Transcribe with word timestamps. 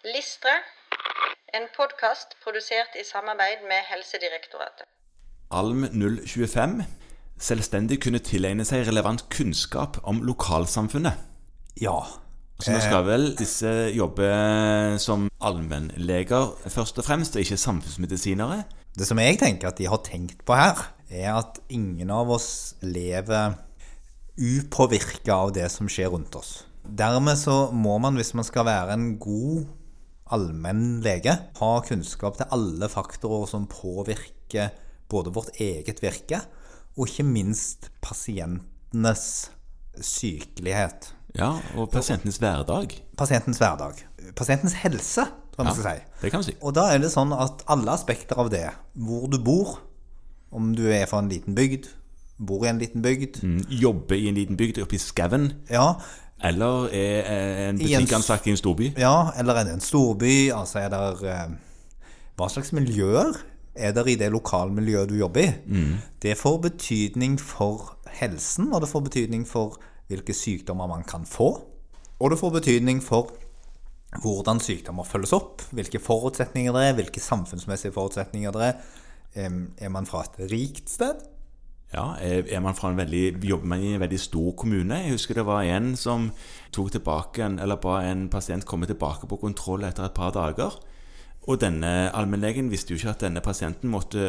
Listre, 0.00 0.52
en 1.52 1.66
podkast 1.76 2.30
produsert 2.40 2.94
i 2.96 3.02
samarbeid 3.04 3.66
med 3.68 3.84
Helsedirektoratet. 3.84 4.86
Alm 5.52 5.82
025 5.92 6.78
selvstendig 7.36 7.98
kunne 8.00 8.22
tilegne 8.24 8.64
seg 8.64 8.86
relevant 8.88 9.26
kunnskap 9.28 9.98
om 10.08 10.22
lokalsamfunnet. 10.24 11.18
Ja. 11.84 11.98
Så 12.64 12.72
nå 12.72 12.80
skal 12.80 13.04
vel 13.04 13.26
disse 13.36 13.68
jobbe 13.92 14.30
som 15.04 15.26
allmennleger 15.36 16.48
først 16.72 16.96
og 17.02 17.04
fremst, 17.04 17.36
og 17.36 17.44
ikke 17.44 17.60
samfunnsmedisinere? 17.60 18.62
Det 18.96 19.04
som 19.08 19.20
jeg 19.20 19.36
tenker 19.42 19.68
at 19.68 19.76
de 19.82 19.88
har 19.92 20.00
tenkt 20.06 20.40
på 20.48 20.56
her, 20.56 20.80
er 21.12 21.34
at 21.42 21.60
ingen 21.68 22.08
av 22.08 22.32
oss 22.32 22.78
lever 22.80 23.52
upåvirka 24.40 25.36
av 25.42 25.52
det 25.60 25.68
som 25.68 25.92
skjer 25.92 26.08
rundt 26.16 26.40
oss. 26.40 26.62
Dermed 26.88 27.36
så 27.36 27.66
må 27.76 27.98
man, 28.00 28.16
hvis 28.16 28.32
man 28.32 28.48
skal 28.48 28.64
være 28.64 28.96
en 28.96 29.12
god 29.20 29.68
allmennlege, 30.32 31.34
ha 31.60 31.70
kunnskap 31.86 32.36
til 32.38 32.46
alle 32.54 32.88
faktorer 32.92 33.48
som 33.50 33.66
påvirker 33.70 34.70
både 35.10 35.32
vårt 35.34 35.56
eget 35.60 36.02
virke 36.02 36.40
og 36.96 37.06
ikke 37.08 37.24
minst 37.26 37.88
pasientenes 38.02 39.50
sykelighet. 40.00 41.12
Ja, 41.38 41.52
og 41.78 41.90
pasientens 41.92 42.40
hverdag. 42.42 42.96
Pasientens 43.18 43.60
hverdag. 43.62 44.00
Pasientens 44.36 44.74
helse, 44.82 45.24
kan 45.54 45.66
man 45.66 45.74
Ja, 45.74 45.76
skal 45.76 45.84
si. 46.00 46.04
det 46.22 46.30
kan 46.30 46.38
man 46.38 46.44
si. 46.48 46.54
Og 46.62 46.74
da 46.74 46.88
er 46.94 46.98
det 46.98 47.10
sånn 47.12 47.32
at 47.36 47.62
alle 47.70 47.92
aspekter 47.94 48.38
av 48.38 48.50
det, 48.50 48.66
hvor 48.94 49.28
du 49.30 49.38
bor, 49.38 49.78
om 50.52 50.72
du 50.74 50.86
er 50.90 51.06
fra 51.06 51.20
en 51.22 51.28
liten 51.30 51.54
bygd, 51.54 51.86
bor 52.40 52.64
i 52.64 52.68
en 52.70 52.78
liten 52.80 53.02
bygd, 53.02 53.42
Mm, 53.44 53.60
Jobber 53.68 54.16
i 54.16 54.28
en 54.28 54.34
liten 54.34 54.56
bygd 54.56 54.78
oppe 54.82 54.94
i 54.96 54.98
skauen, 54.98 55.52
ja, 55.70 55.94
eller 56.42 56.88
er 56.96 57.68
en 57.68 57.78
butikkansatt 57.78 58.46
i 58.46 58.54
en 58.54 58.60
storby. 58.60 58.92
ja, 58.98 59.30
eller 59.38 59.60
er 59.60 59.68
det 59.68 59.74
en 59.76 59.84
storby, 59.84 60.50
altså 60.54 60.78
er 60.84 60.88
det 60.92 61.28
eh, 61.28 61.50
Hva 62.40 62.48
slags 62.48 62.72
miljøer 62.72 63.36
er 63.76 63.92
det 63.92 64.06
i 64.08 64.16
det 64.18 64.30
lokalmiljøet 64.32 65.10
du 65.10 65.18
jobber 65.18 65.44
i? 65.44 65.50
Det 66.22 66.38
får 66.38 66.58
betydning 66.64 67.36
for 67.40 67.96
helsen, 68.20 68.72
og 68.72 68.80
det 68.82 68.88
får 68.90 69.04
betydning 69.06 69.44
for 69.48 69.76
hvilke 70.10 70.34
sykdommer 70.34 70.88
man 70.90 71.04
kan 71.06 71.26
få. 71.28 71.52
Og 72.20 72.30
det 72.32 72.38
får 72.40 72.50
betydning 72.56 73.02
for 73.04 73.30
hvordan 74.24 74.58
sykdommer 74.60 75.06
følges 75.06 75.32
opp, 75.36 75.62
hvilke 75.70 76.00
forutsetninger 76.02 76.74
det 76.74 76.86
er, 76.88 76.96
hvilke 76.98 77.22
samfunnsmessige 77.22 77.94
forutsetninger 77.94 78.56
det 78.56 78.62
er. 78.72 78.80
Er 79.78 79.92
man 79.92 80.08
fra 80.08 80.24
et 80.26 80.50
rikt 80.50 80.90
sted? 80.90 81.20
Ja, 81.90 82.14
er 82.22 82.46
er 82.46 82.60
man 82.62 82.76
fra 82.78 82.90
en 82.90 83.00
veldig, 83.00 83.42
Jobber 83.42 83.66
man 83.66 83.80
i 83.82 83.94
en 83.94 84.00
veldig 84.00 84.20
stor 84.20 84.52
kommune? 84.56 84.94
Jeg 84.94 85.16
husker 85.16 85.34
det 85.34 85.46
var 85.46 85.62
en 85.62 85.96
som 85.96 86.30
tok 86.72 86.92
tilbake 86.92 87.42
en, 87.44 87.58
eller 87.58 87.80
ba 87.82 88.00
en 88.06 88.28
pasient 88.30 88.64
komme 88.64 88.86
tilbake 88.86 89.26
på 89.26 89.40
kontroll 89.40 89.84
etter 89.84 90.06
et 90.06 90.14
par 90.14 90.30
dager. 90.30 90.78
Og 91.48 91.56
denne 91.60 92.10
allmennlegen 92.14 92.68
visste 92.70 92.92
jo 92.92 93.00
ikke 93.00 93.14
at 93.14 93.22
denne 93.24 93.40
pasienten 93.40 93.90
måtte 93.90 94.20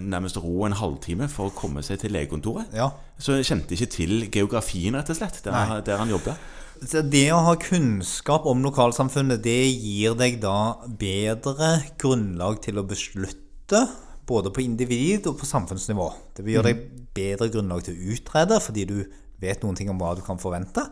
nærmest 0.00 0.38
ro 0.40 0.64
en 0.64 0.76
halvtime 0.78 1.26
for 1.28 1.50
å 1.50 1.54
komme 1.56 1.82
seg 1.82 1.98
til 2.00 2.14
legekontoret. 2.14 2.70
Ja. 2.72 2.92
Så 3.18 3.40
kjente 3.42 3.74
ikke 3.74 3.90
til 3.90 4.30
geografien, 4.32 4.94
rett 4.96 5.10
og 5.10 5.18
slett, 5.18 5.42
der, 5.44 5.56
Nei. 5.56 5.80
der 5.84 6.00
han 6.00 6.12
jobba. 6.12 6.36
Det 6.80 7.26
å 7.34 7.42
ha 7.44 7.56
kunnskap 7.60 8.46
om 8.48 8.62
lokalsamfunnet, 8.64 9.42
det 9.44 9.58
gir 9.74 10.14
deg 10.16 10.38
da 10.40 10.78
bedre 10.86 11.74
grunnlag 12.00 12.62
til 12.64 12.80
å 12.80 12.86
beslutte, 12.88 13.82
både 14.30 14.52
på 14.54 14.62
individ 14.64 15.26
og 15.30 15.40
på 15.40 15.48
samfunnsnivå. 15.48 16.06
Det 16.36 16.46
vil 16.46 16.58
gjøre 16.58 16.70
deg 16.70 16.84
bedre 17.16 17.50
grunnlag 17.52 17.84
til 17.86 17.96
å 17.96 18.14
utrede, 18.14 18.60
fordi 18.62 18.86
du 18.88 18.98
vet 19.42 19.64
noen 19.64 19.78
ting 19.78 19.90
om 19.92 19.98
hva 20.00 20.14
du 20.16 20.22
kan 20.24 20.40
forvente. 20.40 20.84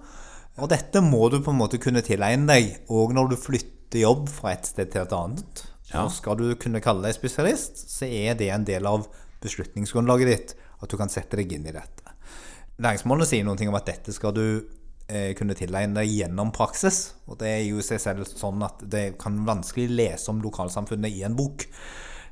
Og 0.59 0.71
dette 0.73 1.03
må 1.05 1.29
du 1.31 1.39
på 1.45 1.55
en 1.55 1.61
måte 1.61 1.81
kunne 1.83 2.03
tilegne 2.05 2.49
deg 2.51 2.91
òg 2.91 3.15
når 3.15 3.33
du 3.33 3.37
flytter 3.39 4.03
jobb 4.03 4.27
fra 4.33 4.57
et 4.57 4.67
sted 4.67 4.91
til 4.93 5.05
et 5.05 5.15
annet. 5.15 5.65
Ja. 5.93 6.05
Og 6.05 6.13
skal 6.13 6.37
du 6.41 6.51
kunne 6.61 6.83
kalle 6.85 7.07
deg 7.07 7.17
spesialist, 7.17 7.87
så 7.89 8.09
er 8.09 8.37
det 8.39 8.51
en 8.53 8.67
del 8.69 8.89
av 8.89 9.07
beslutningsgrunnlaget 9.43 10.33
ditt 10.33 10.57
at 10.83 10.91
du 10.91 10.99
kan 10.99 11.11
sette 11.13 11.39
deg 11.39 11.55
inn 11.55 11.69
i 11.69 11.75
dette. 11.75 12.17
Læringsmålene 12.83 13.27
sier 13.27 13.47
noen 13.47 13.59
ting 13.59 13.71
om 13.71 13.79
at 13.79 13.89
dette 13.89 14.13
skal 14.15 14.35
du 14.37 14.45
eh, 15.09 15.33
kunne 15.39 15.57
tilegne 15.59 15.99
deg 15.99 16.13
gjennom 16.13 16.53
praksis. 16.55 17.15
Og 17.27 17.41
det 17.41 17.51
er 17.51 17.65
jo 17.67 17.83
seg 17.85 18.03
selv 18.03 18.29
sånn 18.29 18.63
at 18.67 18.85
det 18.91 19.07
kan 19.21 19.41
vanskelig 19.47 19.89
lese 19.91 20.31
om 20.33 20.43
lokalsamfunnet 20.45 21.15
i 21.15 21.25
en 21.27 21.39
bok. 21.39 21.67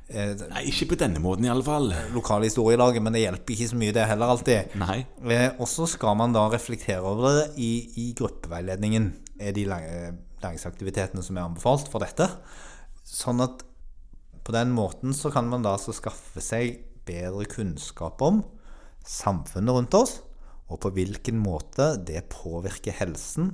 Eh, 0.07 0.33
Nei, 0.47 0.61
ikke 0.71 0.93
på 0.93 0.99
denne 1.01 1.19
måten, 1.19 1.45
i 1.47 1.51
alle 1.51 1.65
fall. 1.65 1.91
lokale 2.15 2.47
historielaget, 2.47 3.03
men 3.03 3.15
det 3.15 3.25
hjelper 3.25 3.55
ikke 3.55 3.69
så 3.73 3.79
mye 3.79 3.95
det 3.95 4.05
heller 4.07 4.31
alltid. 4.33 4.75
Nei. 4.79 5.01
Eh, 5.27 5.49
og 5.59 5.67
så 5.67 5.87
skal 5.89 6.15
man 6.19 6.35
da 6.35 6.45
reflektere 6.51 7.03
over 7.03 7.41
det 7.41 7.47
i, 7.59 7.71
i 7.99 8.05
gruppeveiledningen. 8.17 9.09
Er 9.43 9.55
de 9.55 9.65
eh, 9.67 10.11
læringsaktivitetene 10.43 11.23
som 11.25 11.37
er 11.37 11.47
anbefalt 11.49 11.91
for 11.91 12.03
dette. 12.03 12.29
Sånn 13.07 13.43
at 13.43 13.65
på 14.47 14.55
den 14.55 14.71
måten 14.71 15.11
så 15.15 15.31
kan 15.33 15.49
man 15.51 15.65
da 15.65 15.75
så 15.81 15.91
skaffe 15.95 16.39
seg 16.43 16.79
bedre 17.07 17.43
kunnskap 17.51 18.21
om 18.23 18.41
samfunnet 19.07 19.75
rundt 19.75 19.95
oss, 19.97 20.21
og 20.67 20.81
på 20.83 20.91
hvilken 20.95 21.39
måte 21.39 21.93
det 22.07 22.25
påvirker 22.31 22.95
helsen 22.95 23.53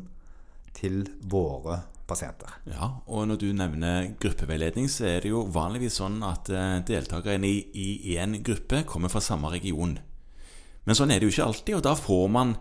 til 0.73 1.03
våre 1.29 1.83
pasienter. 2.07 2.57
Ja, 2.69 2.89
og 3.07 3.27
når 3.29 3.39
du 3.41 3.47
nevner 3.55 4.09
gruppeveiledning, 4.21 4.89
så 4.91 5.07
er 5.07 5.23
det 5.23 5.31
jo 5.31 5.45
vanligvis 5.53 5.99
sånn 6.01 6.19
at 6.27 6.51
eh, 6.51 6.81
deltakerne 6.87 7.47
i, 7.47 8.15
én 8.17 8.39
gruppe 8.45 8.83
kommer 8.89 9.11
fra 9.13 9.23
samme 9.23 9.51
region. 9.53 9.97
Men 10.83 10.99
sånn 10.99 11.13
er 11.13 11.21
det 11.21 11.29
jo 11.29 11.35
ikke 11.35 11.47
alltid, 11.47 11.75
og 11.79 11.85
da 11.87 11.95
får 11.97 12.29
man 12.31 12.55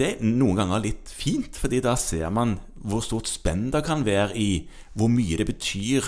Det 0.00 0.06
er 0.06 0.20
noen 0.24 0.56
ganger 0.56 0.80
litt 0.80 1.10
fint, 1.12 1.56
fordi 1.58 1.80
da 1.84 1.92
ser 1.98 2.30
man 2.32 2.54
hvor 2.78 3.02
stort 3.04 3.28
spenn 3.28 3.66
det 3.74 3.82
kan 3.84 4.06
være 4.06 4.32
i 4.38 4.68
hvor 4.96 5.10
mye 5.12 5.36
det 5.36 5.44
betyr 5.50 6.06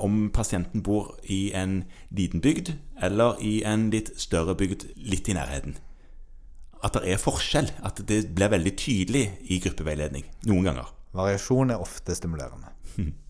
om 0.00 0.30
pasienten 0.32 0.80
bor 0.86 1.10
i 1.28 1.52
en 1.52 1.82
liten 2.14 2.40
bygd 2.40 2.72
eller 3.02 3.36
i 3.44 3.58
en 3.68 3.90
litt 3.92 4.14
større 4.16 4.54
bygd 4.56 4.86
litt 4.96 5.28
i 5.28 5.36
nærheten. 5.36 5.76
At 6.84 6.96
det 6.96 7.04
er 7.04 7.20
forskjell. 7.20 7.68
At 7.84 8.00
det 8.08 8.22
blir 8.32 8.54
veldig 8.54 8.74
tydelig 8.80 9.26
i 9.50 9.60
gruppeveiledning 9.60 10.24
noen 10.48 10.70
ganger. 10.70 10.93
Variasjon 11.14 11.70
er 11.70 11.82
ofte 11.82 12.16
stimulerende. 12.18 12.74